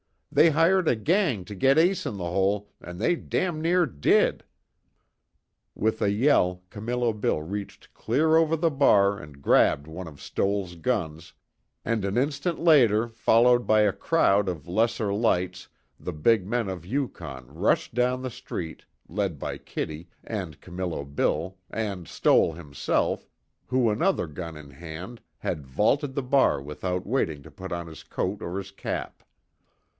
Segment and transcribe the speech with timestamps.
[0.31, 4.43] They hired a gang to get Ace In The Hole, and they damn near did!"
[5.75, 10.75] With a yell Camillo Bill reached clear over the bar and grabbed one of Stoell's
[10.75, 11.33] guns,
[11.85, 15.67] and an instant later followed by a crowd of lesser lights
[15.99, 21.03] the big men of the Yukon rushed down the street, led by Kitty, and Camillo
[21.05, 23.27] Bill, and Stoell, himself,
[23.67, 28.01] who another gun in hand, had vaulted the bar without waiting to put on his
[28.01, 29.21] coat or his cap.